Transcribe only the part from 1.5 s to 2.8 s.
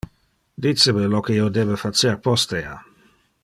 debe facer postea.